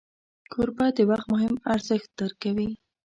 [0.51, 2.69] کوربه د وخت مهم ارزښت درک کوي.